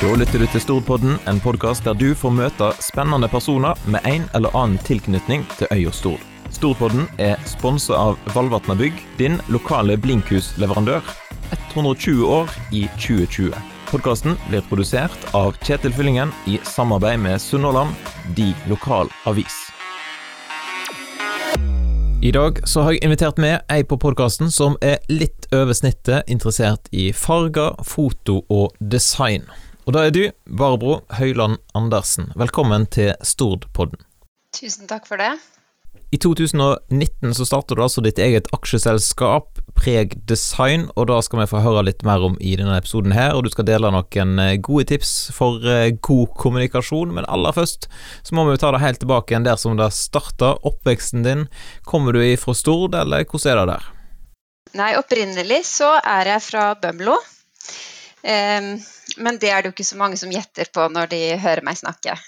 [0.00, 4.22] Da lytter du til Stordpodden, en podkast der du får møte spennende personer med en
[4.38, 6.22] eller annen tilknytning til øya Stord.
[6.56, 11.04] Storpodden er sponsa av Valvatna Bygg, din lokale blinkhusleverandør.
[11.52, 13.52] 120 år i 2020.
[13.92, 17.92] Podkasten blir produsert av Kjetil Fyllingen i samarbeid med Sunnhordland,
[18.32, 19.66] de lokal avis.
[22.24, 26.24] I dag så har jeg invitert med ei på podkasten som er litt over snittet
[26.24, 29.44] interessert i farger, foto og design.
[29.90, 32.28] Og da er du, Barbro Høyland Andersen.
[32.38, 33.98] Velkommen til Stordpodden.
[34.54, 35.32] Tusen takk for det.
[36.14, 41.48] I 2019 så starter du altså ditt eget aksjeselskap, Preg Design, og da skal vi
[41.50, 44.52] få høre litt mer om i denne episoden her, og du skal dele noen eh,
[44.62, 47.90] gode tips for eh, god kommunikasjon, men aller først
[48.22, 51.44] så må vi ta det helt tilbake igjen der som det starta, oppveksten din.
[51.82, 53.90] Kommer du ifra Stord, eller hvordan er det der?
[54.84, 57.18] Nei, opprinnelig så er jeg fra Bømlo.
[58.22, 58.74] Um,
[59.16, 61.78] men det er det jo ikke så mange som gjetter på når de hører meg
[61.80, 62.16] snakke.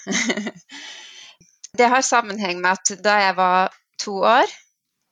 [1.72, 3.70] Det har sammenheng med at da jeg var
[4.02, 4.50] to år,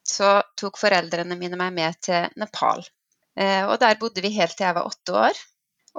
[0.04, 2.84] så tok foreldrene mine meg med til Nepal.
[3.32, 5.40] Eh, og der bodde vi helt til jeg var åtte år.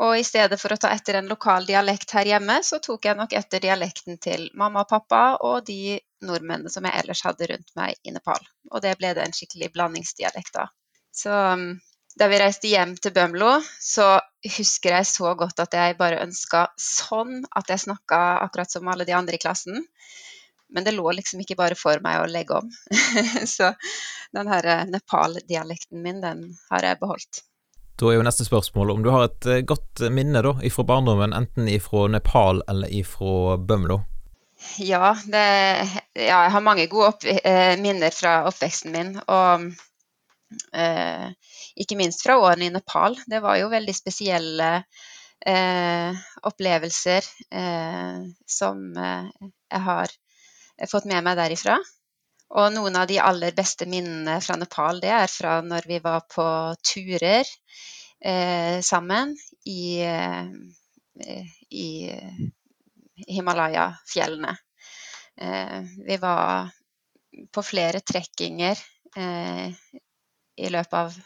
[0.05, 3.17] Og i stedet for å ta etter en lokal dialekt her hjemme, så tok jeg
[3.19, 7.73] nok etter dialekten til mamma og pappa og de nordmennene som jeg ellers hadde rundt
[7.75, 8.39] meg i Nepal.
[8.71, 10.69] Og det ble det en skikkelig blandingsdialekt da.
[11.11, 11.73] Så mm,
[12.19, 14.17] da vi reiste hjem til Bømlo, så
[14.57, 19.07] husker jeg så godt at jeg bare ønska sånn at jeg snakka akkurat som alle
[19.07, 19.85] de andre i klassen.
[20.71, 22.69] Men det lå liksom ikke bare for meg å legge om.
[23.55, 23.73] så
[24.35, 27.43] den her eh, Nepal-dialekten min, den har jeg beholdt.
[27.99, 31.35] Da er jo neste spørsmål om du har et eh, godt minne da, ifra barndommen,
[31.35, 33.99] enten ifra Nepal eller ifra Bømlo?
[34.79, 35.43] Ja, det,
[36.15, 39.15] ja, jeg har mange gode eh, minner fra oppveksten min.
[39.25, 39.71] Og
[40.71, 43.15] ikke minst fra årene i Nepal.
[43.27, 44.69] Det var jo veldig spesielle
[45.45, 50.13] eh, opplevelser eh, som jeg har
[50.91, 51.79] fått med meg derifra.
[52.51, 56.25] Og noen av de aller beste minnene fra Nepal, det er fra når vi var
[56.27, 56.45] på
[56.83, 57.47] turer
[58.19, 59.31] eh, sammen
[59.71, 61.87] i, eh, i
[63.27, 64.57] Himalaya-fjellene.
[65.41, 66.69] Eh, vi var
[67.55, 68.75] på flere trekkinger
[69.15, 69.71] eh,
[70.61, 71.19] i løpet av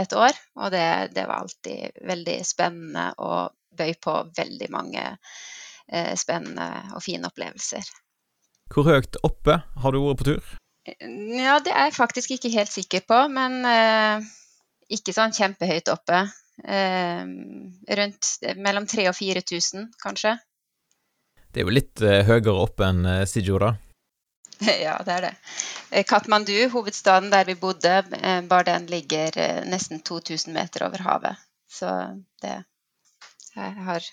[0.00, 6.14] et år, og det, det, var alltid veldig spennende og bøy på veldig mange eh,
[6.18, 7.84] spennende og fine opplevelser.
[8.72, 10.52] Hvor høyt oppe har du vært på tur?
[10.86, 14.28] Ja, det er jeg faktisk ikke helt sikker på, men eh,
[14.96, 16.24] ikke sånn kjempehøyt oppe.
[16.64, 17.24] Eh,
[18.00, 18.30] rundt
[18.60, 20.36] mellom 3000 og 4000, kanskje.
[21.50, 23.74] Det er jo litt eh, høyere oppe enn eh, Sijora?
[24.86, 25.34] ja, det er det.
[25.90, 31.48] Eh, Katmandu, hovedstaden der vi bodde, eh, bare den ligger nesten 2000 meter over havet.
[31.70, 31.88] Så
[32.42, 32.58] det
[33.54, 34.06] har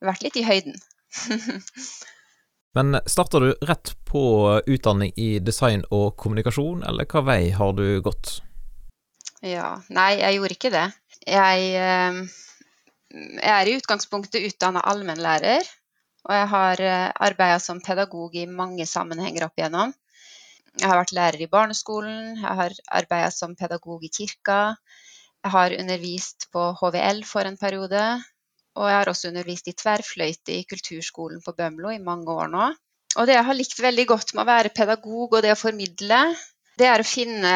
[0.00, 0.76] vært litt i høyden.
[2.76, 4.22] Men starter du rett på
[4.66, 8.38] utdanning i design og kommunikasjon, eller hva vei har du gått?
[9.40, 10.84] Ja, nei, jeg gjorde ikke det.
[11.28, 12.20] Jeg, eh,
[13.14, 15.66] jeg er i utgangspunktet utdanna allmennlærer,
[16.28, 19.94] og jeg har eh, arbeida som pedagog i mange sammenhenger opp igjennom.
[20.78, 24.76] Jeg har vært lærer i barneskolen, jeg har arbeida som pedagog i kirka.
[25.42, 28.02] Jeg har undervist på HVL for en periode,
[28.76, 32.68] og jeg har også undervist i tverrfløyte i kulturskolen på Bømlo i mange år nå.
[33.16, 36.20] Og det jeg har likt veldig godt med å være pedagog og det å formidle,
[36.78, 37.54] det er å finne,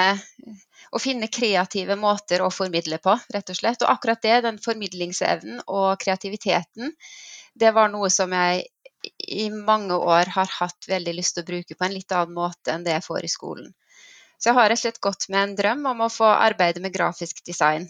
[0.90, 3.84] å finne kreative måter å formidle på, rett og slett.
[3.84, 6.96] Og akkurat det, den formidlingsevnen og kreativiteten,
[7.54, 8.66] det var noe som jeg
[9.18, 12.74] i mange år har hatt veldig lyst til å bruke på en litt annen måte
[12.74, 13.72] enn det jeg får i skolen.
[14.38, 16.94] Så jeg har rett og slett gått med en drøm om å få arbeide med
[16.94, 17.88] grafisk design.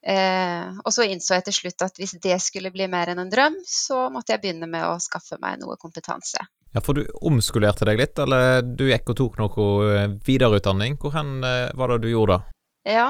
[0.00, 3.32] Eh, og så innså jeg til slutt at hvis det skulle bli mer enn en
[3.32, 6.46] drøm, så måtte jeg begynne med å skaffe meg noe kompetanse.
[6.72, 10.96] Ja, For du omskolerte deg litt, eller du gikk og tok noe eh, videreutdanning.
[11.00, 12.56] Hvor hen eh, var det du gjorde da?
[12.88, 13.08] Ja,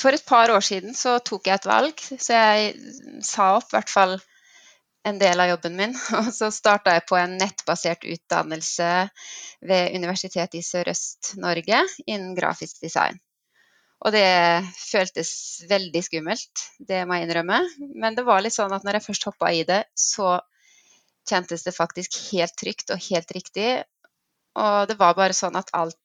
[0.00, 2.70] for et par år siden så tok jeg et valg, så jeg
[3.20, 4.14] sa opp i hvert fall
[5.04, 5.94] en del av jobben min.
[6.20, 8.90] Og så starta jeg på en nettbasert utdannelse
[9.68, 13.20] ved Universitetet i Sørøst-Norge innen grafisk design.
[14.04, 14.26] Og det
[14.76, 15.30] føltes
[15.70, 17.62] veldig skummelt, det må jeg innrømme.
[17.96, 20.36] Men det var litt sånn at når jeg først hoppa i det, så
[21.28, 23.68] kjentes det faktisk helt trygt og helt riktig.
[24.60, 25.98] Og det var bare sånn at alt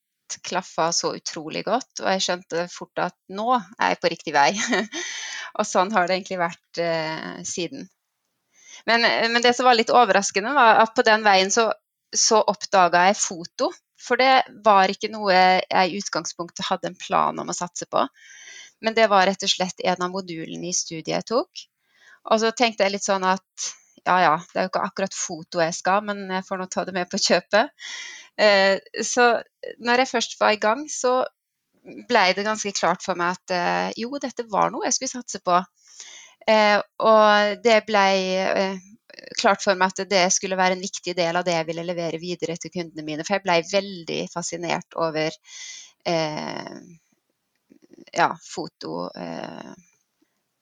[0.45, 4.51] klaffa så utrolig godt, og jeg skjønte fort at nå er jeg på riktig vei.
[5.57, 7.89] og sånn har det egentlig vært eh, siden.
[8.87, 11.69] Men, men, det som var litt overraskende, var at på den veien så,
[12.15, 13.71] så oppdaga jeg foto.
[13.99, 18.05] For det var ikke noe jeg i utgangspunktet hadde en plan om å satse på.
[18.79, 21.65] Men det var rett og slett en av modulene i studiet jeg tok.
[22.31, 23.69] Og så tenkte jeg litt sånn at
[24.07, 26.85] ja ja, det er jo ikke akkurat foto jeg skal, men jeg får nå ta
[26.87, 27.73] det med på kjøpet.
[28.39, 29.25] Eh, så
[29.83, 31.19] når jeg først var i gang, så
[31.83, 35.41] ble det ganske klart for meg at eh, jo, dette var noe jeg skulle satse
[35.43, 35.59] på.
[36.47, 38.05] Eh, og det ble
[39.39, 42.21] klart for meg at det skulle være en viktig del av det jeg ville levere
[42.21, 43.25] videre til kundene mine.
[43.27, 45.35] For jeg ble veldig fascinert over
[46.07, 46.75] eh,
[48.13, 49.71] ja, foto eh,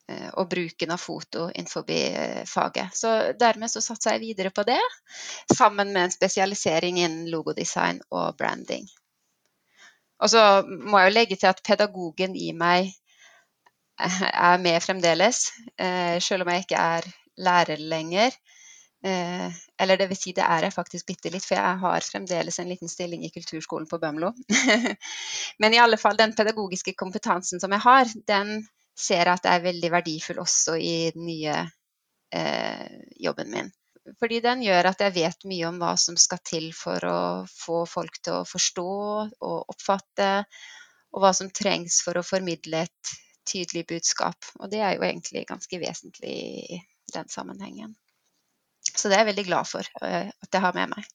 [0.09, 2.95] eh, og bruken av foto innenfor eh, faget.
[2.97, 4.81] Så dermed så satsa jeg videre på det,
[5.56, 8.88] sammen med en spesialisering innen logodesign og branding.
[10.18, 12.89] Og så må jeg jo legge til at pedagogen i meg
[13.98, 15.48] er med fremdeles,
[16.24, 17.08] selv om jeg ikke er
[17.38, 18.36] lærer lenger.
[19.06, 19.52] Eh,
[19.82, 22.72] eller det vil si, det er jeg faktisk bitte litt, for jeg har fremdeles en
[22.72, 24.32] liten stilling i kulturskolen på Bømlo.
[25.62, 28.60] Men i alle fall, den pedagogiske kompetansen som jeg har, den
[28.98, 31.60] ser jeg at er veldig verdifull også i den nye
[32.34, 32.88] eh,
[33.22, 33.70] jobben min.
[34.18, 37.22] Fordi den gjør at jeg vet mye om hva som skal til for å
[37.52, 40.32] få folk til å forstå og oppfatte,
[41.14, 43.18] og hva som trengs for å formidle et
[43.48, 44.50] tydelig budskap.
[44.62, 46.36] Og det er jo egentlig ganske vesentlig
[46.78, 46.82] i
[47.14, 47.96] den sammenhengen.
[48.96, 51.08] Så det er jeg veldig glad for uh, at jeg har med meg.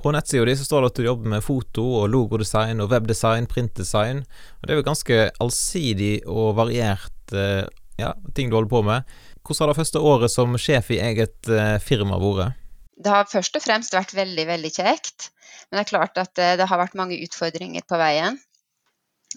[0.00, 4.24] På nettsida di står det at du jobber med foto og logodesign og webdesign, printdesign.
[4.58, 7.64] Og det er jo ganske allsidig og variert uh,
[8.00, 9.14] ja, ting du holder på med.
[9.44, 12.60] Hvordan har det første året som sjef i eget uh, firma vært?
[12.94, 15.30] Det har først og fremst vært veldig, veldig kjekt.
[15.68, 18.36] Men det er klart at det har vært mange utfordringer på veien.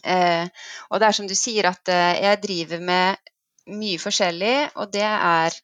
[0.03, 3.31] Og det er som du sier at jeg driver med
[3.67, 5.57] mye forskjellig, og det er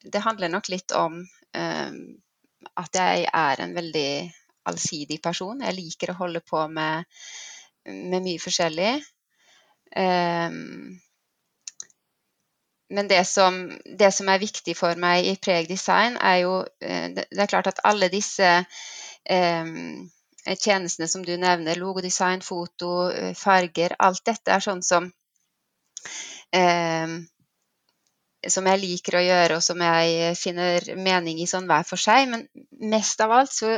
[0.00, 1.20] det handler nok litt om
[1.54, 4.12] at jeg er en veldig
[4.70, 5.62] allsidig person.
[5.62, 7.06] Jeg liker å holde på med,
[7.86, 8.92] med mye forskjellig.
[12.90, 13.60] Men det som,
[13.98, 17.70] det som, er viktig for meg i Preg Design, er jo eh, Det er klart
[17.70, 18.48] at alle disse
[19.30, 20.10] um,
[20.44, 25.10] tjenestene som du nevner, logodesign, foto, eh, farger, alt dette er sånn som
[26.56, 27.18] eh,
[28.48, 32.30] som jeg liker å gjøre, og som jeg finner mening i sånn hver for seg.
[32.30, 32.46] Men
[32.92, 33.74] mest av alt så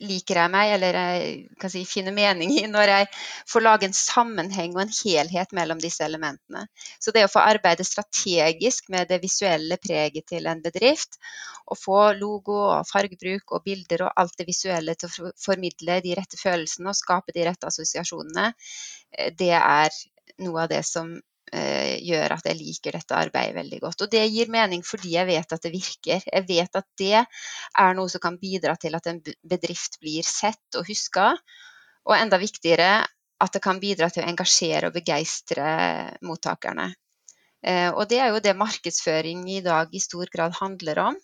[0.00, 3.08] liker jeg meg, eller jeg si finner mening i, når jeg
[3.50, 6.64] får lage en sammenheng og en helhet mellom disse elementene.
[7.02, 11.20] Så det å få arbeide strategisk med det visuelle preget til en bedrift,
[11.70, 16.16] og få logo og fargebruk og bilder og alt det visuelle til å formidle de
[16.18, 18.52] rette følelsene og skape de rette assosiasjonene,
[19.12, 19.94] eh, det er
[20.40, 21.12] noe av det som
[21.50, 24.04] gjør at jeg liker dette arbeidet veldig godt.
[24.04, 26.22] Og det gir mening fordi jeg vet at det virker.
[26.22, 30.78] Jeg vet at det er noe som kan bidra til at en bedrift blir sett
[30.78, 31.32] og huska.
[32.06, 32.92] Og enda viktigere
[33.40, 35.70] at det kan bidra til å engasjere og begeistre
[36.26, 36.90] mottakerne.
[37.60, 41.18] Eh, og det er jo det markedsføring i dag i stor grad handler om.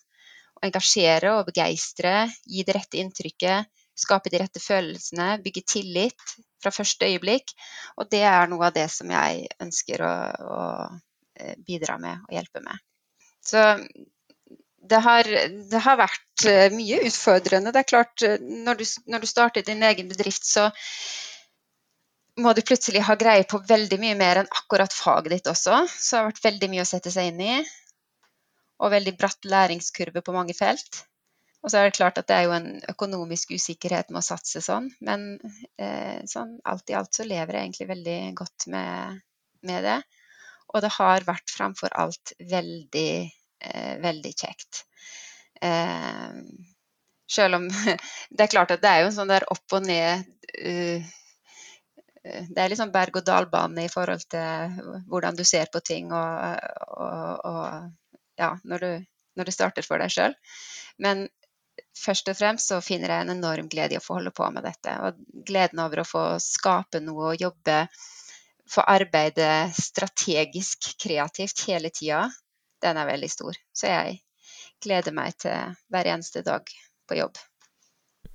[0.57, 6.73] Å engasjere og begeistre, gi det rette inntrykket, skape de rette følelsene, bygge tillit fra
[6.75, 7.55] første øyeblikk.
[8.01, 10.17] Og det er noe av det som jeg ønsker å,
[10.57, 10.61] å
[11.41, 12.85] eh, bidra med og hjelpe med.
[13.47, 13.63] Så
[14.87, 15.29] det har,
[15.71, 17.73] det har, vært eh, mye utfordrende.
[17.75, 20.69] Det er klart, eh, når du, når du starter din egen bedrift, så
[22.37, 25.83] må du plutselig ha greie på veldig mye mer enn akkurat faget ditt også.
[25.89, 27.59] Så det har vært veldig mye å sette seg inn i.
[28.85, 31.07] Og veldig bratt læringskurve på mange felt.
[31.67, 34.61] Og så er det klart at det er jo en økonomisk usikkerhet med å satse
[34.63, 35.33] sånn, men
[35.83, 39.25] eh, sånn alt i alt så lever jeg egentlig veldig godt med,
[39.67, 39.97] med det.
[40.71, 43.11] Og det har vært framfor alt veldig,
[43.67, 44.85] eh, veldig kjekt.
[45.59, 46.39] Eh,
[47.27, 47.67] selv om
[48.31, 50.23] det er klart at det er jo en sånn der opp og ned
[50.63, 51.15] uh,
[52.27, 56.57] det er liksom berg-og-dal-bane i forhold til hvordan du ser på ting og,
[56.99, 58.91] og, og ja, når du,
[59.39, 60.35] når du, starter for deg sjøl.
[60.99, 61.27] Men
[61.97, 64.67] først og fremst så finner jeg en enorm glede i å få holde på med
[64.67, 64.95] dette.
[65.07, 65.19] Og
[65.49, 67.81] gleden over å få skape noe og jobbe,
[68.71, 72.27] få arbeide strategisk, kreativt hele tida,
[72.83, 73.59] den er veldig stor.
[73.75, 74.21] Så jeg
[74.83, 76.67] gleder meg til hver eneste dag
[77.09, 77.39] på jobb.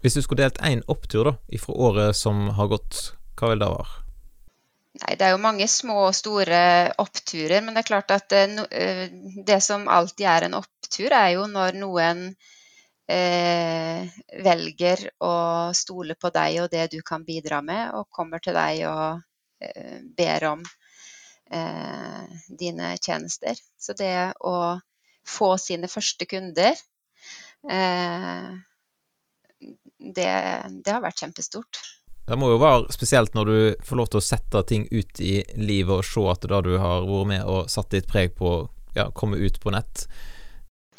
[0.01, 3.69] Hvis du skulle delt én opptur da, ifra året som har gått, hva vil det
[3.69, 3.99] være?
[5.01, 6.61] Nei, Det er jo mange små og store
[6.99, 9.05] oppturer, men det er klart at det, eh,
[9.45, 12.25] det som alltid er en opptur, er jo når noen
[13.11, 14.07] eh,
[14.43, 15.33] velger å
[15.75, 19.21] stole på deg og det du kan bidra med, og kommer til deg og
[19.63, 20.63] eh, ber om
[21.51, 23.59] eh, dine tjenester.
[23.79, 24.55] Så det å
[25.27, 26.75] få sine første kunder,
[27.69, 28.51] eh,
[30.01, 30.29] det,
[30.81, 31.81] det, har vært kjempestort.
[32.25, 35.41] Det må jo være spesielt når du får lov til å sette ting ut i
[35.59, 38.61] livet og se at det du har vært med og satt ditt preg på,
[38.95, 40.07] ja, kommer ut på nett.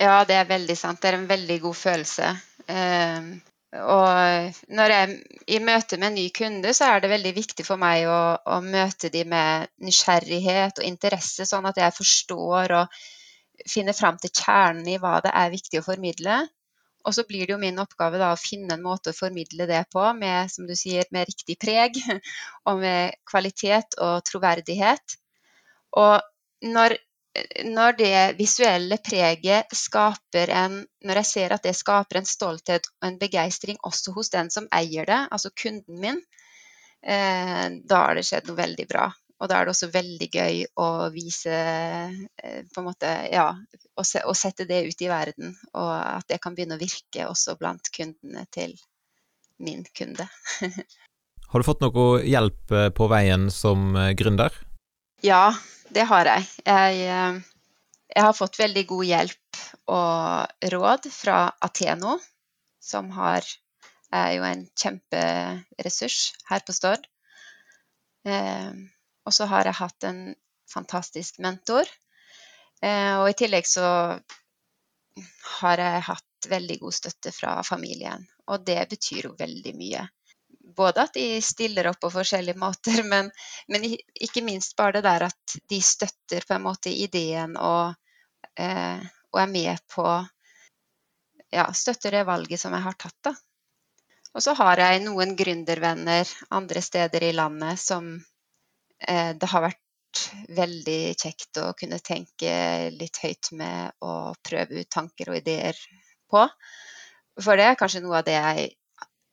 [0.00, 1.00] Ja, det er veldig sant.
[1.02, 2.30] Det er en veldig god følelse.
[2.68, 3.32] Um,
[3.72, 5.18] og når jeg
[5.56, 8.60] i møte med en ny kunde, så er det veldig viktig for meg å, å
[8.64, 12.98] møte dem med nysgjerrighet og interesse, sånn at jeg forstår og
[13.68, 16.42] finner fram til kjernen i hva det er viktig å formidle.
[17.02, 19.82] Og så blir det jo min oppgave da, å finne en måte å formidle det
[19.92, 21.96] på med, som du sier, med riktig preg
[22.68, 25.16] og med kvalitet og troverdighet.
[25.98, 26.20] Og
[26.62, 26.94] når,
[27.64, 33.08] når det visuelle preget skaper en Når jeg ser at det skaper en stolthet og
[33.08, 36.20] en begeistring også hos den som eier det, altså kunden min,
[37.02, 39.08] eh, da har det skjedd noe veldig bra.
[39.42, 43.48] Og da er det også veldig gøy å vise eh, på en måte, ja,
[43.98, 45.56] å, se, å sette det ut i verden.
[45.74, 48.76] Og at det kan begynne å virke også blant kundene til
[49.58, 50.28] min kunde.
[51.50, 54.54] har du fått noe hjelp eh, på veien som gründer?
[55.22, 55.54] Ja,
[55.94, 56.46] det har jeg.
[56.66, 57.42] jeg.
[58.12, 59.60] Jeg har fått veldig god hjelp
[59.92, 62.16] og råd fra Ateno,
[62.82, 63.46] som har,
[64.12, 66.18] er jo en kjemperessurs
[66.50, 67.06] her på Stord.
[68.26, 70.20] Og så har jeg hatt en
[70.72, 71.86] fantastisk mentor.
[72.82, 73.86] Eh, og i tillegg så
[75.60, 78.26] har jeg hatt veldig god støtte fra familien.
[78.50, 80.02] Og det betyr jo veldig mye.
[80.62, 83.30] Både at de stiller opp på forskjellige måter, men,
[83.68, 87.94] men ikke minst bare det der at de støtter på en måte ideen og,
[88.58, 89.02] eh,
[89.32, 90.06] og er med på
[91.52, 93.34] Ja, støtter det valget som jeg har tatt, da.
[94.32, 98.14] Og så har jeg noen gründervenner andre steder i landet som
[99.08, 102.52] Eh, det har vært veldig kjekt å kunne tenke
[102.92, 105.78] litt høyt med og prøve ut tanker og ideer
[106.30, 106.44] på.
[107.40, 108.68] For det er kanskje noe av det jeg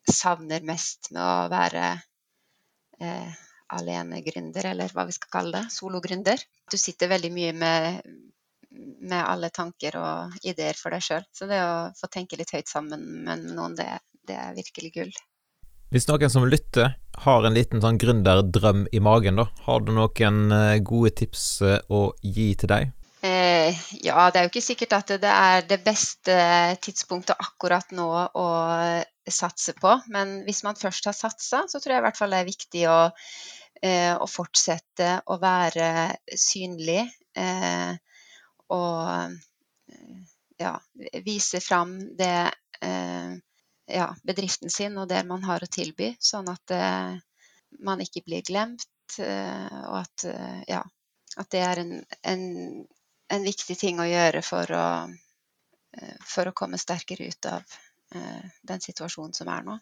[0.07, 1.85] savner mest med å være
[3.01, 3.37] eh,
[3.75, 6.43] alenegründer, eller hva vi skal kalle det, sologründer.
[6.69, 8.11] Du sitter veldig mye med,
[9.01, 11.25] med alle tanker og ideer for deg sjøl.
[11.33, 13.89] Så det å få tenke litt høyt sammen med noen, det,
[14.27, 15.13] det er virkelig gull.
[15.89, 20.53] Hvis noen som lytter har en liten sånn gründerdrøm i magen, da, har du noen
[20.53, 22.91] eh, gode tips eh, å gi til deg?
[23.25, 23.75] Eh,
[24.05, 26.35] ja, det er jo ikke sikkert at det er det beste
[26.85, 28.45] tidspunktet akkurat nå å
[29.33, 29.93] satse på.
[30.13, 32.83] Men hvis man først har satsa, så tror jeg i hvert fall det er viktig
[32.91, 32.99] å,
[33.81, 35.89] eh, å fortsette å være
[36.37, 37.03] synlig.
[37.37, 37.93] Eh,
[38.75, 39.37] og
[40.59, 40.73] ja,
[41.25, 42.51] vise fram det
[43.89, 46.73] ja, bedriften sin og det man har å tilby, sånn at
[47.81, 48.85] man ikke blir glemt,
[49.17, 50.25] og at,
[50.69, 50.83] ja,
[51.41, 52.45] at det er en, en,
[53.33, 54.85] en, viktig ting å gjøre for å,
[56.29, 57.79] for å komme sterkere ut av
[58.09, 59.75] den situasjonen som er nå.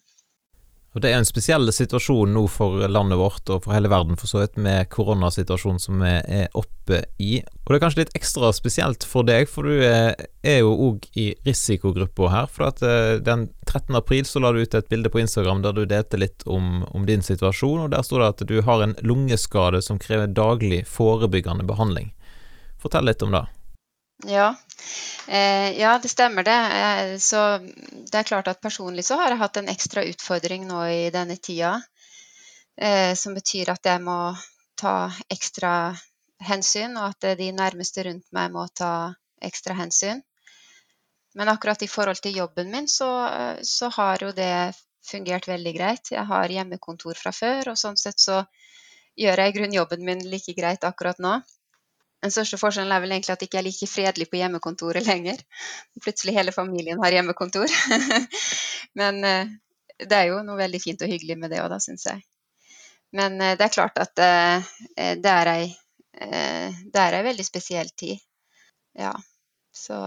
[0.97, 4.29] Og Det er en spesiell situasjon nå for landet vårt og for hele verden for
[4.31, 7.43] så vidt, med koronasituasjonen som vi er oppe i.
[7.43, 10.15] Og det er kanskje litt ekstra spesielt for deg, for du er,
[10.57, 12.49] jo òg i risikogruppa her.
[12.49, 13.93] For at eh, den 13.
[13.99, 17.05] april så la du ut et bilde på Instagram der du delte litt om, om
[17.05, 21.67] din situasjon, og der står det at du har en lungeskade som krever daglig forebyggende
[21.67, 22.09] behandling.
[22.81, 23.45] Fortell litt om det.
[24.25, 24.55] Ja.
[25.27, 26.51] Eh, ja, det stemmer det.
[26.51, 27.57] Eh, så
[28.11, 31.37] det er klart at personlig så har jeg hatt en ekstra utfordring nå i denne
[31.37, 31.81] tida.
[32.77, 34.35] Eh, som betyr at jeg må
[34.77, 35.95] ta ekstra
[36.49, 40.21] hensyn, og at de nærmeste rundt meg må ta ekstra hensyn.
[41.37, 43.09] Men akkurat i forhold til jobben min, så,
[43.61, 44.73] så har jo det
[45.05, 46.11] fungert veldig greit.
[46.11, 48.41] Jeg har hjemmekontor fra før, og sånn sett så
[49.17, 51.37] gjør jeg i grunnen jobben min like greit akkurat nå.
[52.23, 55.41] Den største forskjellen er vel egentlig at jeg ikke er like fredelig på hjemmekontoret lenger.
[56.01, 57.73] Plutselig hele familien har hjemmekontor.
[58.99, 59.51] Men eh,
[60.01, 62.23] det er jo noe veldig fint og hyggelig med det òg, da, syns jeg.
[63.17, 64.73] Men eh, det er klart at eh,
[65.21, 65.67] det er ei,
[66.17, 68.17] det er ei veldig spesiell tid.
[68.97, 69.13] Ja,
[69.69, 69.97] så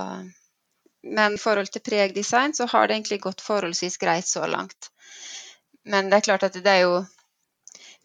[1.07, 4.91] Men i forhold til pregdesign så har det egentlig gått forholdsvis greit så langt.
[5.87, 6.99] Men det er klart at det er jo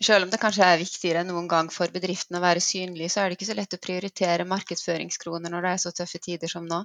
[0.04, 3.22] selv om det kanskje er viktigere enn noen gang for bedriften å være synlig, så
[3.22, 6.68] er det ikke så lett å prioritere markedsføringskroner når det er så tøffe tider som
[6.68, 6.84] nå.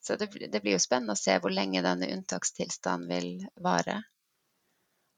[0.00, 3.30] Så det, det blir jo spennende å se hvor lenge denne unntakstilstanden vil
[3.64, 4.00] vare.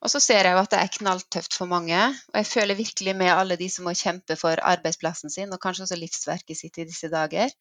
[0.03, 1.99] Og så ser jeg jo at det er knalltøft for mange,
[2.31, 5.87] og jeg føler virkelig med alle de som må kjempe for arbeidsplassen sin, og kanskje
[5.87, 7.53] også livsverket sitt i disse dager.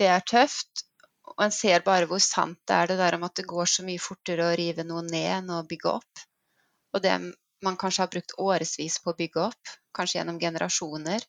[0.00, 0.86] Det er tøft,
[1.28, 3.84] og en ser bare hvor sant det er det der om at det går så
[3.84, 6.24] mye fortere å rive noe ned enn å bygge opp.
[6.96, 7.12] Og det
[7.64, 11.24] man kanskje har brukt årevis på å bygge opp, kanskje gjennom generasjoner,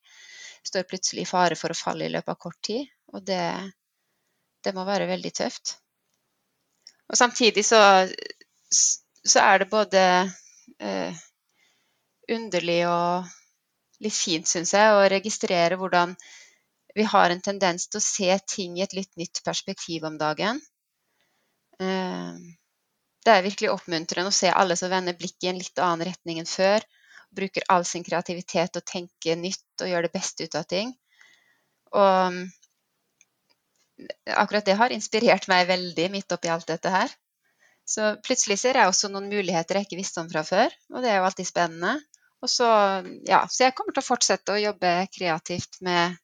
[0.67, 2.89] står plutselig i fare for å falle i løpet av kort tid.
[3.13, 3.43] Og det,
[4.63, 5.77] det må være veldig tøft.
[7.09, 7.79] Og samtidig så,
[8.69, 10.03] så er det både
[10.77, 11.23] eh,
[12.29, 13.29] underlig og
[14.03, 16.13] litt fint, syns jeg, å registrere hvordan
[16.95, 20.61] vi har en tendens til å se ting i et litt nytt perspektiv om dagen.
[21.81, 22.37] Eh,
[23.25, 26.39] det er virkelig oppmuntrende å se alle som vender blikket i en litt annen retning
[26.41, 26.85] enn før.
[27.35, 30.93] Bruker all sin kreativitet og tenker nytt og gjør det beste ut av ting.
[31.93, 32.43] Og mm,
[34.39, 37.11] akkurat det har inspirert meg veldig midt oppi alt dette her.
[37.89, 41.09] Så plutselig ser jeg også noen muligheter jeg ikke visste om fra før, og det
[41.09, 41.95] er jo alltid spennende.
[42.45, 42.67] Så,
[43.27, 46.15] ja, så jeg kommer til å fortsette å jobbe kreativt med,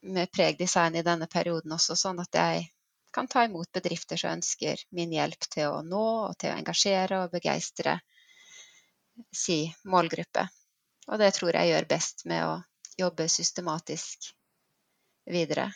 [0.00, 2.68] med pregdesign i denne perioden også, sånn at jeg
[3.12, 7.24] kan ta imot bedrifter som ønsker min hjelp til å nå og til å engasjere
[7.24, 7.98] og begeistre
[9.34, 10.46] si målgruppe.
[11.10, 12.52] Og det tror jeg gjør best med å
[13.00, 14.30] jobbe systematisk
[15.30, 15.70] videre.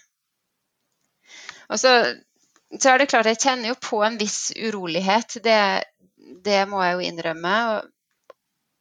[1.72, 1.90] Og så,
[2.76, 5.38] så, er det klart, jeg kjenner jo på en viss urolighet.
[5.44, 5.58] Det,
[6.44, 7.56] det må jeg jo innrømme.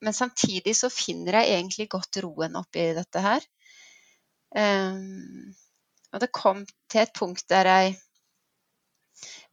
[0.03, 3.45] Men samtidig så finner jeg egentlig godt roen oppi dette her.
[4.53, 5.53] Um,
[6.13, 6.59] og det kom
[6.91, 7.95] til et punkt der jeg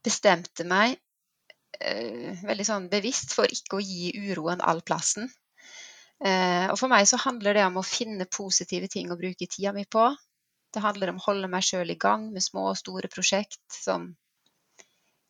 [0.05, 5.29] bestemte meg uh, veldig sånn bevisst for ikke å gi uroen all plassen.
[6.21, 9.73] Uh, og for meg så handler det om å finne positive ting å bruke tida
[9.73, 10.09] mi på.
[10.71, 14.11] Det handler om å holde meg sjøl i gang med små og store prosjekt som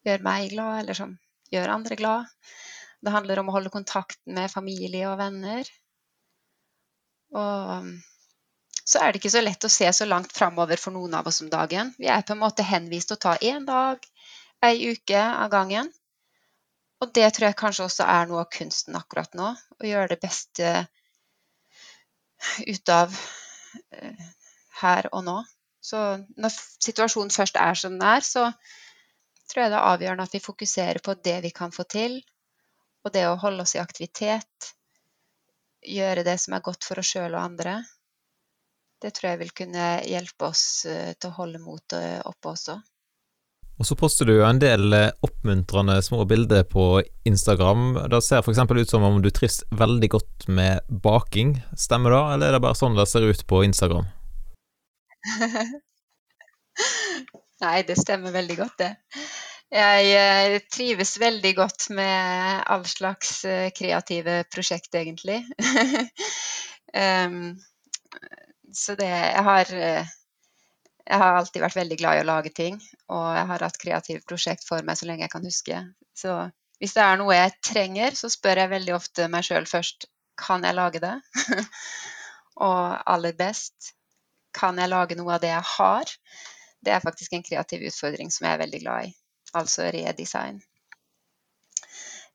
[0.06, 1.16] gjør meg glad, eller som
[1.54, 2.30] gjør andre glad.
[3.02, 5.70] Det handler om å holde kontakten med familie og venner.
[7.34, 7.90] Og
[8.92, 11.42] så er det ikke så lett å se så langt framover for noen av oss
[11.44, 11.94] om dagen.
[11.98, 14.04] Vi er på en måte henvist til å ta én dag,
[14.66, 15.90] ei uke av gangen.
[17.02, 19.54] Og det tror jeg kanskje også er noe av kunsten akkurat nå.
[19.82, 20.74] Å gjøre det beste
[22.68, 23.16] ut av
[23.98, 24.28] eh,
[24.82, 25.40] her og nå.
[25.82, 25.98] Så
[26.38, 28.52] når situasjonen først er som den er, så
[29.50, 32.20] tror jeg det er avgjørende at vi fokuserer på det vi kan få til,
[33.02, 34.70] og det å holde oss i aktivitet,
[35.82, 37.80] gjøre det som er godt for oss sjøl og andre.
[39.02, 42.78] Det tror jeg vil kunne hjelpe oss eh, til å holde motet oppe også.
[43.82, 47.96] Og så poster du jo en del eh, oppmuntrende små bilder på Instagram.
[48.14, 48.60] Det ser f.eks.
[48.62, 51.56] ut som om du trives veldig godt med baking.
[51.74, 54.06] Stemmer det, eller er det bare sånn det ser ut på Instagram?
[57.66, 58.92] Nei, det stemmer veldig godt, det.
[59.74, 65.42] Jeg eh, trives veldig godt med all slags eh, kreative prosjekt, egentlig.
[66.94, 67.58] um,
[68.84, 69.78] så det Jeg har
[71.12, 72.78] jeg har alltid vært veldig glad i å lage ting,
[73.12, 75.80] og jeg har hatt kreative prosjekt for meg så lenge jeg kan huske.
[76.16, 76.36] Så
[76.80, 80.08] hvis det er noe jeg trenger, så spør jeg veldig ofte meg sjøl først
[80.40, 81.18] kan jeg lage det.
[82.68, 83.92] og aller best
[84.56, 86.14] kan jeg lage noe av det jeg har?
[86.82, 89.14] Det er faktisk en kreativ utfordring som jeg er veldig glad i.
[89.60, 90.62] Altså redesign.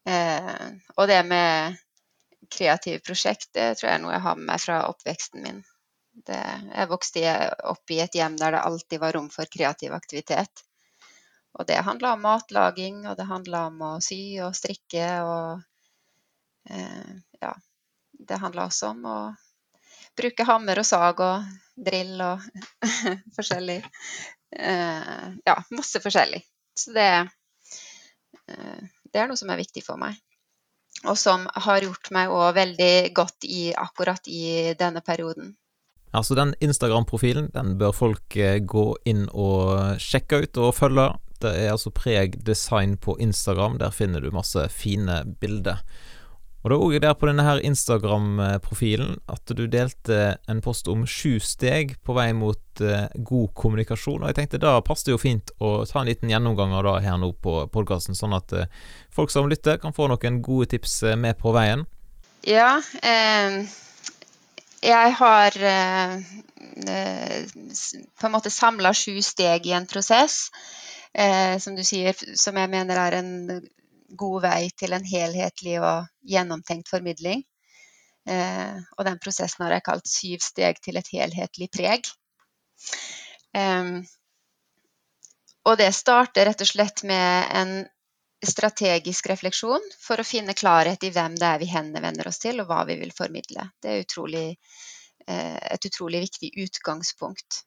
[0.07, 1.81] Eh, og det med
[2.53, 5.65] kreative prosjekt, det tror jeg er noe jeg har med meg fra oppveksten min.
[6.17, 7.23] Det, jeg vokste
[7.69, 10.65] opp i et hjem der det alltid var rom for kreativ aktivitet.
[11.59, 15.63] Og det handla om matlaging, og det handla om å sy og strikke og
[16.71, 17.55] eh, Ja.
[18.17, 19.19] Det handla også om å
[20.17, 22.45] bruke hammer og sag og drill og
[23.37, 23.77] forskjellig.
[24.57, 26.41] Eh, ja, masse forskjellig.
[26.81, 27.11] Så det,
[28.49, 30.17] eh, det, er noe som er viktig for meg.
[31.05, 35.53] Og som har gjort meg òg veldig godt i akkurat i denne perioden.
[36.17, 41.11] Altså den Instagram-profilen den bør folk eh, gå inn og sjekke ut og følge.
[41.45, 43.77] Det er altså Preg Design på Instagram.
[43.83, 45.83] Der finner du masse fine bilder.
[46.67, 50.17] Og det er òg der på denne her Instagram-profilen at du delte
[50.51, 54.25] en post om sju steg på vei mot uh, god kommunikasjon.
[54.25, 56.97] Og jeg tenkte da passer det jo fint å ta en liten gjennomgang av det
[57.05, 58.67] her nå på podkasten, sånn at uh,
[59.15, 61.87] folk som lytter, kan få noen gode tips med på veien.
[62.47, 63.63] Ja, eh,
[64.83, 65.57] jeg har
[68.21, 70.51] på en måte samla sju steg i en prosess.
[71.61, 73.31] som du sier, som jeg mener er en
[74.15, 77.43] god vei til en helhetlig og gjennomtenkt formidling.
[78.27, 82.11] Eh, og den prosessen har jeg kalt 'syv steg til et helhetlig preg'.
[83.55, 84.03] Eh,
[85.67, 87.73] og det starter rett og slett med en
[88.49, 92.71] strategisk refleksjon for å finne klarhet i hvem det er vi henvender oss til, og
[92.71, 93.69] hva vi vil formidle.
[93.83, 94.47] Det er utrolig,
[95.27, 97.63] eh, et utrolig viktig utgangspunkt.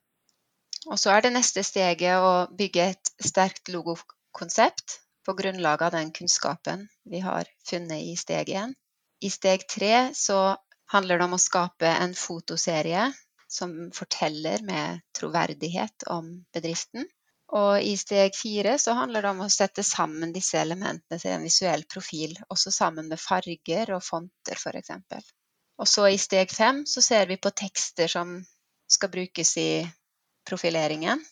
[0.88, 6.12] Og så er det neste steget å bygge et sterkt logokonsept på grunnlag av den
[6.15, 8.74] kunnskapen vi har funnet i steg én.
[9.22, 10.56] I steg tre så
[10.94, 13.10] handler det om å skape en fotoserie
[13.50, 17.06] som forteller med troverdighet om bedriften.
[17.57, 21.45] Og i steg fire så handler det om å sette sammen disse elementene til en
[21.47, 24.91] visuell profil, også sammen med farger og fonter f.eks.
[25.79, 28.38] Og så i steg fem så ser vi på tekster som
[28.89, 29.71] skal brukes i
[30.45, 31.25] profileringen.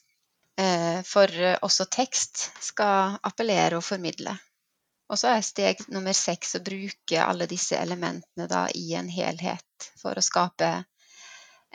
[0.57, 1.29] Eh, for
[1.61, 4.33] også tekst skal appellere og formidle.
[5.07, 9.91] Og så er steg nummer seks å bruke alle disse elementene da i en helhet
[10.01, 10.71] for å skape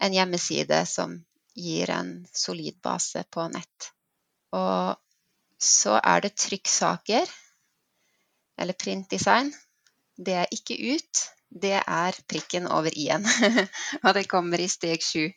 [0.03, 1.15] en hjemmeside som
[1.55, 3.93] gir en solid base på nett.
[4.53, 4.97] Og
[5.63, 7.29] så er det trykksaker,
[8.61, 9.53] eller printdesign.
[10.17, 11.23] Det er ikke ut,
[11.63, 13.25] det er prikken over i-en.
[14.05, 15.29] og det kommer i steg sju.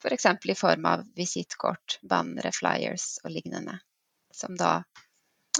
[0.00, 0.26] F.eks.
[0.40, 3.76] For i form av visittkort, bannere, flyers og lignende.
[4.34, 4.80] Som da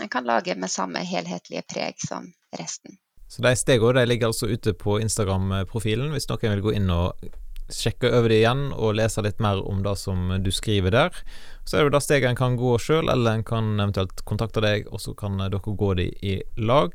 [0.01, 2.97] en kan lage med samme helhetlige preg som resten.
[3.31, 7.29] Så de stegene ligger altså ute på Instagram-profilen, hvis noen vil gå inn og
[7.75, 11.23] sjekke over det igjen og lese litt mer om det som du skriver der.
[11.65, 14.89] Så er det da steget en kan gå sjøl, eller en kan eventuelt kontakte deg,
[14.91, 16.95] og så kan dere gå de i lag.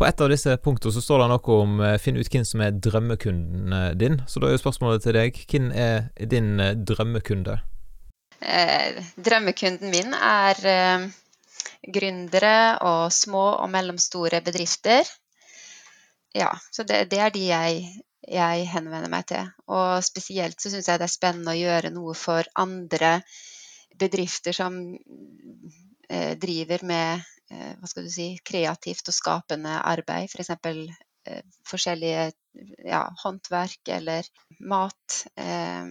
[0.00, 2.62] På et av disse punktene så står det noe om eh, finn ut hvem som
[2.64, 4.22] er drømmekunden eh, din.
[4.24, 7.58] Så da er jo spørsmålet til deg, hvem er din eh, drømmekunde?
[8.40, 11.04] Eh, drømmekunden min er eh,
[11.92, 15.04] gründere og små og mellomstore bedrifter.
[16.32, 17.84] Ja, så det, det er de jeg,
[18.26, 19.50] jeg, henvender meg til.
[19.70, 23.18] Og spesielt så syns jeg det er spennende å gjøre noe for andre
[24.00, 24.80] bedrifter som
[26.08, 30.30] eh, driver med Eh, hva skal du si, kreativt og skapende arbeid.
[30.30, 30.52] F.eks.
[30.62, 32.28] For eh, forskjellige
[32.86, 34.28] ja, håndverk eller
[34.70, 35.22] mat.
[35.34, 35.88] Eh,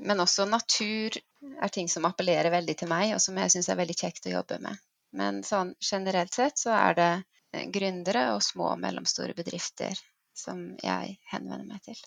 [0.00, 1.18] men også natur
[1.50, 4.38] er ting som appellerer veldig til meg, og som jeg syns er veldig kjekt å
[4.38, 4.80] jobbe med.
[5.16, 7.10] Men sånn generelt sett så er det
[7.74, 9.98] gründere og små og mellomstore bedrifter
[10.36, 12.00] som jeg henvender meg til.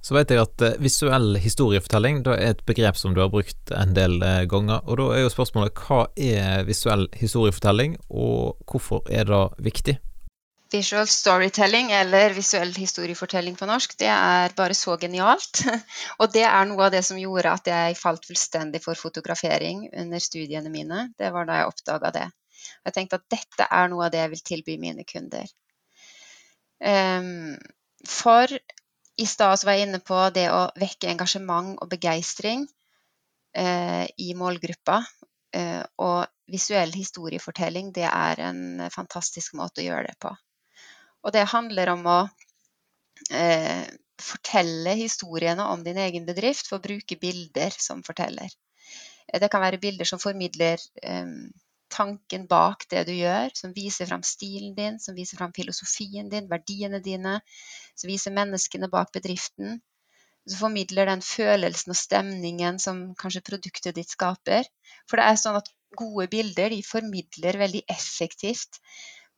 [0.00, 3.72] Så vet jeg at eh, visuell historiefortelling da er et begrep som du har brukt
[3.76, 4.80] en del eh, ganger.
[4.88, 9.98] Og da er jo spørsmålet hva er visuell historiefortelling, og hvorfor er det viktig?
[10.70, 15.64] Visual storytelling, eller visuell historiefortelling på norsk, det er bare så genialt.
[16.22, 20.22] Og det er noe av det som gjorde at jeg falt fullstendig for fotografering under
[20.22, 21.08] studiene mine.
[21.18, 22.28] Det var da jeg oppdaga det.
[22.86, 25.50] Jeg tenkte at dette er noe av det jeg vil tilby mine kunder.
[26.80, 27.56] Um,
[28.08, 28.48] for
[29.20, 32.64] i stad var jeg inne på det å vekke engasjement og begeistring
[33.52, 35.00] eh, i målgruppa.
[35.52, 40.32] Eh, og visuell historiefortelling, det er en fantastisk måte å gjøre det på.
[41.26, 42.20] Og det handler om å
[43.28, 43.84] eh,
[44.20, 48.48] fortelle historiene om din egen bedrift for å bruke bilder som forteller.
[49.28, 51.28] Eh, det kan være bilder som formidler eh,
[51.92, 56.48] tanken bak det du gjør, som viser fram stilen din, som viser fram filosofien din,
[56.50, 57.38] verdiene dine,
[57.94, 59.80] som viser menneskene bak bedriften.
[60.48, 64.64] Så formidler den følelsen og stemningen som kanskje produktet ditt skaper.
[65.10, 68.80] For det er sånn at gode bilder de formidler veldig effektivt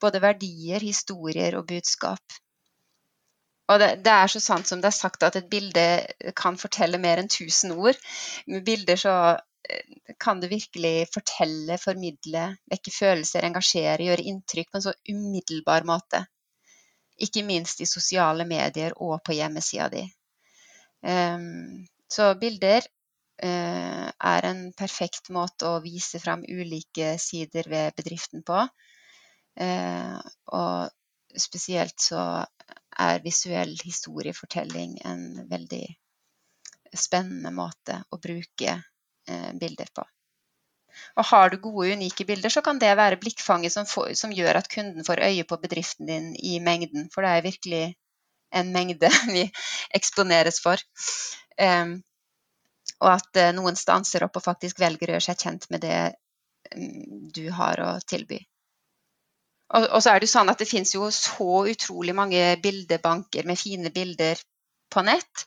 [0.03, 2.41] både verdier, historier og budskap.
[3.71, 5.85] Og det, det, er så sant som det er sagt at et bilde
[6.39, 7.99] kan fortelle mer enn 1000 ord.
[8.51, 9.15] Med bilder så
[10.19, 16.25] kan du virkelig fortelle, formidle, vekke følelser, engasjere, gjøre inntrykk på en så umiddelbar måte.
[17.23, 20.03] Ikke minst i sosiale medier og på hjemmesida di.
[21.03, 22.87] Um, så bilder
[23.45, 28.65] uh, er en perfekt måte å vise fram ulike sider ved bedriften på.
[29.61, 30.19] Uh,
[30.57, 32.23] og spesielt så
[33.03, 35.85] er visuell historiefortelling en veldig
[36.93, 38.92] spennende måte å bruke Eh,
[39.61, 40.05] bilder på.
[41.17, 44.71] Og har du gode, unike bilder, så kan det være blikkfanget som, som, gjør at
[44.73, 47.09] kunden får øye på bedriften din i mengden.
[47.13, 47.83] For det er virkelig
[48.53, 49.47] en mengde vi
[49.95, 50.81] eksponeres for.
[51.61, 52.01] Um,
[53.01, 55.99] og at uh, noen stanser opp og faktisk velger å gjøre seg kjent med det
[56.77, 58.41] um, du har å tilby.
[59.73, 63.49] Og, og, så er det jo sånn at det finnes jo så utrolig mange bildebanker
[63.49, 64.41] med fine bilder
[64.93, 65.47] på nett.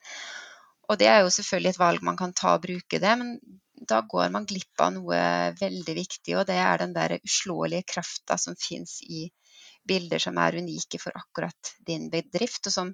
[0.89, 3.37] Og det er jo selvfølgelig et valg man kan ta og bruke det, men
[3.77, 5.19] da går man glipp av noe
[5.59, 9.25] veldig viktig, og det er den der uslåelige krafta som fins i
[9.85, 12.93] bilder som er unike for akkurat din bedrift, og som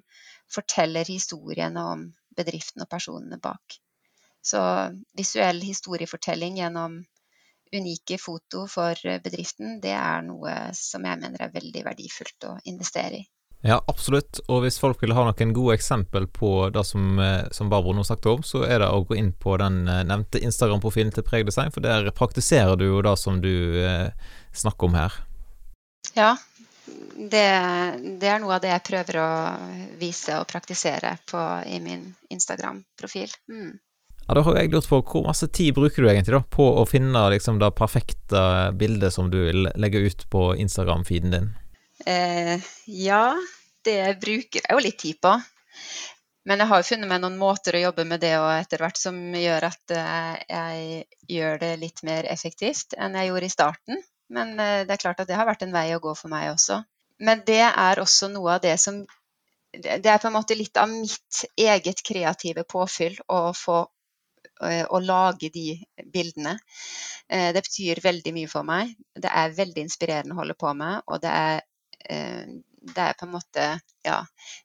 [0.52, 2.04] forteller historiene om
[2.36, 3.78] bedriften og personene bak.
[4.42, 4.60] Så
[5.16, 6.98] visuell historiefortelling gjennom
[7.72, 13.22] unike foto for bedriften, det er noe som jeg mener er veldig verdifullt å investere
[13.22, 13.28] i.
[13.62, 14.40] Ja, absolutt.
[14.50, 18.02] Og hvis folk vil ha noen gode eksempel på det som, eh, som Barbro nå
[18.04, 21.70] snakket om, så er det å gå inn på den eh, nevnte Instagram-profilen til Pregdesign,
[21.70, 24.10] for der praktiserer du jo det som du eh,
[24.52, 25.20] snakker om her.
[26.18, 26.34] Ja,
[27.14, 27.46] det,
[28.18, 29.30] det, er noe av det jeg prøver å
[30.00, 33.30] vise og praktisere på, i min Instagram-profil.
[33.46, 33.78] Mm.
[34.26, 36.86] Ja, Da har jeg lurt på hvor masse tid bruker du egentlig da på å
[36.86, 41.52] finne liksom, det perfekte bildet som du vil legge ut på Instagram-feeden din?
[42.06, 43.36] Eh, ja,
[43.84, 45.34] det bruker jeg jo litt tid på.
[46.48, 48.98] Men jeg har jo funnet meg noen måter å jobbe med det og etter hvert
[48.98, 54.02] som gjør at eh, jeg gjør det litt mer effektivt enn jeg gjorde i starten.
[54.34, 56.50] Men eh, det er klart at det har vært en vei å gå for meg
[56.50, 56.80] også.
[57.22, 59.04] Men det er også noe av det som
[59.72, 63.78] Det er på en måte litt av mitt eget kreative påfyll å få
[64.66, 65.78] eh, å lage de
[66.12, 66.58] bildene.
[67.32, 68.90] Det betyr veldig mye for meg.
[69.16, 71.62] Det er veldig inspirerende å holde på med, og det er
[72.02, 73.66] det er på en måte
[74.02, 74.18] Ja,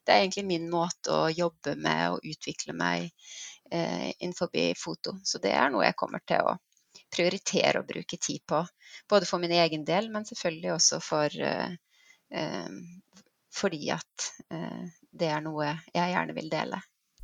[0.04, 3.10] det er egentlig min måte å jobbe med og utvikle meg
[3.70, 5.18] eh, innenfor foto.
[5.24, 6.56] Så det er noe jeg kommer til å
[7.14, 8.64] prioritere å bruke tid på.
[9.08, 11.76] Både for min egen del, men selvfølgelig også for eh,
[12.34, 12.68] eh,
[13.54, 16.82] fordi at eh, det er noe jeg gjerne vil dele.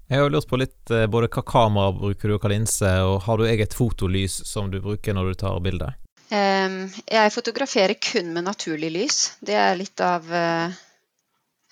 [0.09, 3.40] Jeg har lurt på litt eh, både hva kamera bruker du, hva linse, og har
[3.40, 5.96] du eget fotolys som du bruker når du tar bilder?
[6.35, 9.18] Jeg fotograferer kun med naturlig lys.
[9.40, 10.77] Det er litt av eh,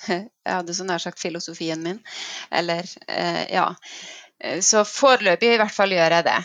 [0.09, 2.01] Jeg hadde så nær sagt filosofien min.
[2.51, 3.69] Eller eh, ja.
[4.63, 6.41] Så foreløpig i hvert fall gjør jeg det.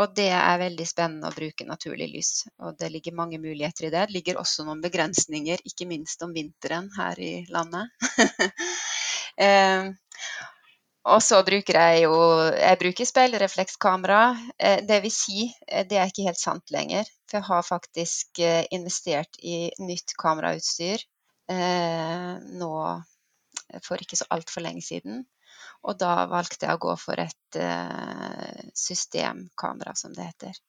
[0.00, 2.30] Og det er veldig spennende å bruke naturlig lys.
[2.64, 4.06] Og det ligger mange muligheter i det.
[4.08, 7.92] Det ligger også noen begrensninger, ikke minst om vinteren her i landet.
[11.10, 12.14] Og så bruker jeg jo
[12.54, 14.22] Jeg bruker speilreflekskamera.
[14.58, 17.08] Eh, det vil si, eh, det er ikke helt sant lenger.
[17.26, 21.08] For jeg har faktisk eh, investert i nytt kamerautstyr
[21.52, 22.74] nå
[23.84, 25.24] for ikke så altfor lenge siden.
[25.84, 27.58] Og da valgte jeg å gå for et
[28.78, 30.60] systemkamera, som det heter.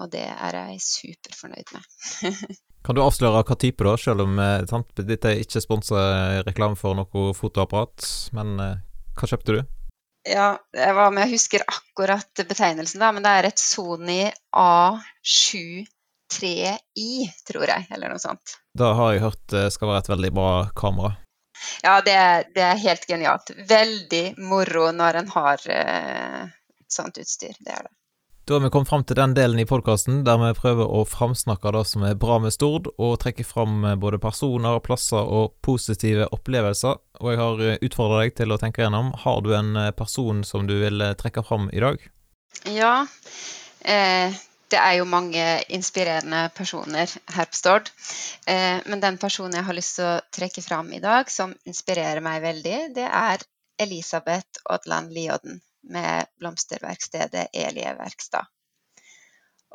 [0.00, 1.90] Og det er jeg superfornøyd med.
[2.86, 6.06] kan du avsløre hva type, da, selv om sant, dette er ikke sponsa
[6.46, 8.06] reklame for noe fotoapparat,
[8.38, 8.54] men
[9.18, 9.60] hva kjøpte du?
[10.28, 17.32] Ja, jeg var med, jeg husker akkurat betegnelsen, da, men det er et Sony A73i,
[17.48, 18.44] tror jeg, eller noe sånt.
[18.76, 21.10] Da har jeg hørt det skal være et veldig bra kamera.
[21.82, 23.50] Ja, det, det er helt genialt.
[23.68, 26.44] Veldig moro når en har eh,
[26.88, 27.56] sånt utstyr.
[27.60, 27.94] Det er det.
[28.44, 31.70] Da har vi kommet fram til den delen i podkasten der vi prøver å framsnakke
[31.76, 36.26] det som er bra med Stord, og trekke fram eh, både personer, plasser og positive
[36.34, 36.98] opplevelser.
[37.20, 39.12] Og jeg har eh, utfordra deg til å tenke gjennom.
[39.22, 42.02] Har du en eh, person som du vil trekke fram i dag?
[42.66, 42.94] Ja.
[43.80, 47.90] Eh, det er jo mange inspirerende personer her på Stord.
[48.50, 52.22] Eh, men den personen jeg har lyst til å trekke fram i dag, som inspirerer
[52.24, 53.46] meg veldig, det er
[53.80, 58.48] Elisabeth Odland Liodden med blomsterverkstedet Elie Verkstad.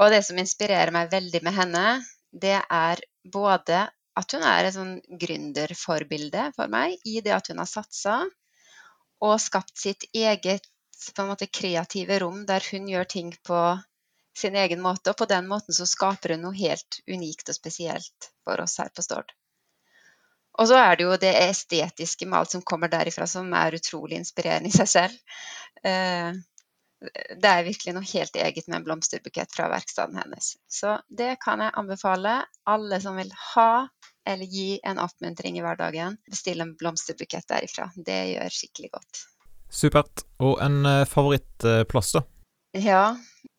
[0.02, 1.86] Og det som inspirerer meg veldig med henne,
[2.32, 7.62] det er både at hun er et sånn gründerforbilde for meg i det at hun
[7.64, 8.22] har satsa
[9.24, 10.68] og skapt sitt eget
[11.20, 13.60] måte kreative rom der hun gjør ting på
[14.38, 15.12] sin egen måte.
[15.12, 18.92] Og på den måten så skaper hun noe helt unikt og spesielt for oss her
[18.96, 19.32] på Stord.
[20.56, 24.20] Og så er det jo det estetiske med alt som kommer derifra, som er utrolig
[24.22, 25.40] inspirerende i seg selv.
[25.84, 26.32] Eh,
[27.36, 30.54] det er virkelig noe helt eget med en blomsterbukett fra verkstedet hennes.
[30.72, 32.38] Så det kan jeg anbefale
[32.72, 33.88] alle som vil ha
[34.26, 36.16] eller gi en oppmuntring i hverdagen.
[36.32, 37.92] Bestill en blomsterbukett derifra.
[37.96, 39.26] Det gjør skikkelig godt.
[39.70, 40.24] Supert.
[40.40, 42.24] Og en eh, favorittplass, da?
[42.76, 43.04] Ja,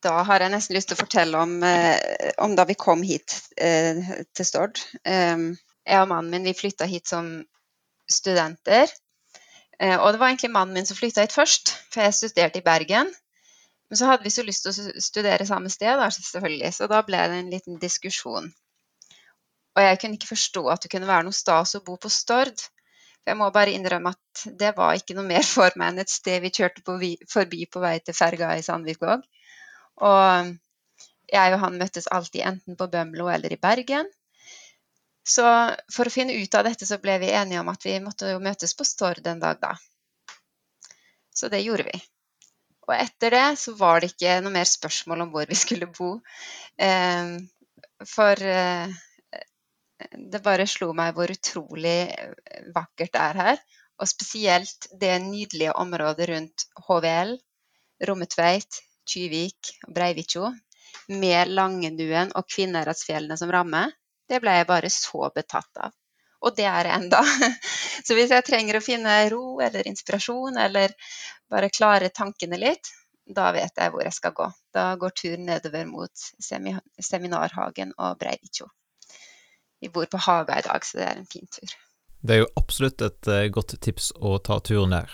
[0.04, 3.36] da har jeg nesten lyst til å fortelle om, eh, om da vi kom hit
[3.56, 4.80] til Stord
[5.86, 7.28] jeg og mannen min vi flytta hit som
[8.10, 8.90] studenter.
[9.78, 12.66] Eh, og det var egentlig mannen min som flytta hit først, for jeg studerte i
[12.66, 13.12] Bergen.
[13.88, 17.02] Men så hadde vi så lyst til å studere samme sted, da, selvfølgelig, så da
[17.06, 18.48] ble det en liten diskusjon.
[19.76, 22.56] Og jeg kunne ikke forstå at det kunne være noe stas å bo på Stord.
[23.20, 26.12] For jeg må bare innrømme at det var ikke noe mer for meg enn et
[26.12, 29.26] sted vi kjørte på vi, forbi på vei til ferga i Sandvikvåg.
[30.06, 30.54] Og
[31.32, 34.08] jeg og han møttes alltid enten på Bømlo eller i Bergen.
[35.26, 35.44] Så
[35.90, 38.42] for å finne ut av dette så ble vi enige om at vi måtte jo
[38.42, 39.72] møtes på Stord en dag, da.
[41.34, 41.98] Så det gjorde vi.
[42.86, 46.12] Og etter det så var det ikke noe mer spørsmål om hvor vi skulle bo.
[46.78, 47.34] Eh,
[48.06, 48.94] for eh,
[50.12, 51.98] det bare slo meg hvor utrolig
[52.76, 53.60] vakkert det er her.
[53.98, 57.34] Og spesielt det nydelige området rundt HVL,
[58.06, 60.50] Rommetveit, Tyvik og Breivikjo,
[61.10, 63.86] med Langenuen og Kvinnherredsfjellene som ramme
[64.28, 65.94] det ble jeg bare så betatt av.
[66.46, 67.22] Og det er jeg enda.
[68.06, 70.92] Så hvis jeg trenger å finne ro eller inspirasjon, eller
[71.50, 72.92] bare klare tankene litt,
[73.26, 74.46] da vet jeg hvor jeg skal gå.
[74.74, 78.68] Da går turen nedover mot Seminarhagen og Breivikjo.
[79.82, 81.72] Vi bor på Haga i dag, så det er en fin tur.
[82.26, 85.10] Det er jo absolutt et uh, godt tips å ta turen der.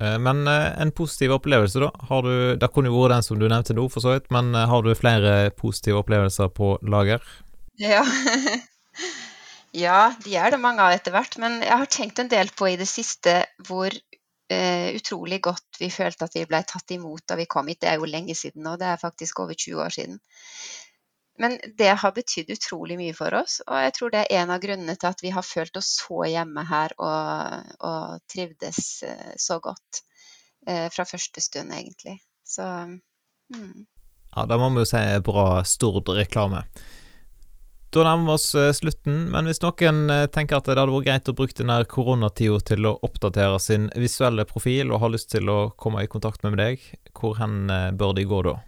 [0.00, 1.90] Uh, men uh, en positiv opplevelse, da?
[2.08, 4.54] Har du, det kunne jo vært den som du nevnte nå, for så vidt, men
[4.54, 7.24] har du flere positive opplevelser på lager?
[7.78, 8.02] Ja.
[9.76, 11.36] Ja, de er det mange av etter hvert.
[11.40, 15.90] Men jeg har tenkt en del på i det siste hvor uh, utrolig godt vi
[15.92, 17.82] følte at vi ble tatt imot da vi kom hit.
[17.84, 20.20] Det er jo lenge siden nå, det er faktisk over 20 år siden.
[21.38, 24.58] Men det har betydd utrolig mye for oss, og jeg tror det er en av
[24.58, 29.60] grunnene til at vi har følt oss så hjemme her og, og trivdes uh, så
[29.62, 30.02] godt
[30.66, 32.16] uh, fra første stund, egentlig.
[32.42, 32.64] Så
[33.54, 33.84] mm.
[34.34, 36.64] Ja, da må vi jo si bra Stord-reklame.
[37.90, 41.06] Da nærmer vi oss eh, slutten, men hvis noen eh, tenker at det hadde vært
[41.06, 45.48] greit å bruke denne koronatida til å oppdatere sin visuelle profil, og har lyst til
[45.48, 46.84] å komme i kontakt med deg,
[47.16, 48.58] hvor hen eh, bør de gå da?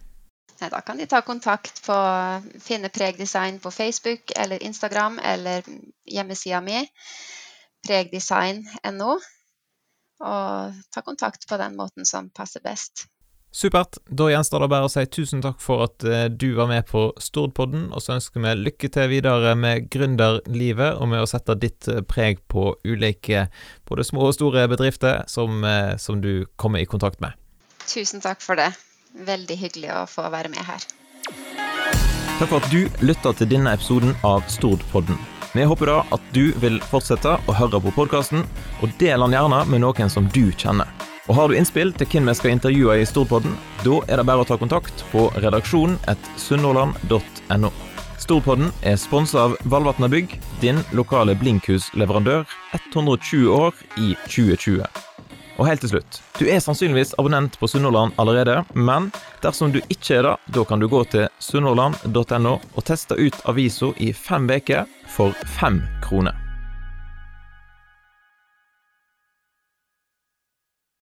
[0.61, 1.99] Da kan de ta kontakt på
[2.61, 5.65] Finne Pregdesign på Facebook eller Instagram eller
[6.05, 6.81] hjemmesida mi,
[7.85, 9.15] pregdesign.no,
[10.21, 13.05] og ta kontakt på den måten som passer best.
[13.51, 13.97] Supert.
[14.07, 17.09] Da gjenstår det bare å si tusen takk for at eh, du var med på
[17.19, 21.89] Stordpodden, og så ønsker vi lykke til videre med gründerlivet og med å sette ditt
[21.91, 23.49] eh, preg på ulike
[23.91, 27.35] både små og store bedrifter som, eh, som du kommer i kontakt med.
[27.91, 28.71] Tusen takk for det.
[29.27, 30.87] Veldig hyggelig å få være med her.
[32.39, 35.19] Takk for at du lytta til denne episoden av Stordpodden.
[35.51, 38.47] Vi håper da at du vil fortsette å høre på podkasten,
[38.79, 40.87] og del den gjerne med noen som du kjenner.
[41.29, 43.53] Og Har du innspill til hvem vi skal intervjue i Storpodden,
[43.85, 47.71] da er det bare å ta kontakt på redaksjonen redaksjon.sunnhordland.no.
[48.21, 54.85] Storpodden er sponsa av Valvatna Bygg, din lokale blinkhusleverandør, 120 år i 2020.
[55.59, 59.11] Og helt til slutt, du er sannsynligvis abonnent på Sunnhordland allerede, men
[59.43, 63.91] dersom du ikke er det, da kan du gå til sunnhordland.no og teste ut avisa
[64.01, 66.50] i fem uker for fem kroner.